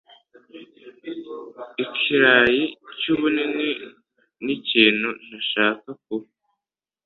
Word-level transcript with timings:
Ikirayi 1.83 2.63
cyuburiri 2.99 3.69
nikintu 4.45 5.09
ntashaka 5.25 5.89
kuba. 6.03 6.27